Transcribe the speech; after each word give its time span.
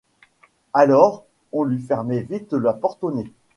Alors, 0.73 1.27
on 1.51 1.63
lui 1.63 1.77
fermait 1.79 2.23
vite 2.23 2.53
la 2.53 2.73
porte 2.73 3.03
au 3.03 3.11
nez. 3.11 3.31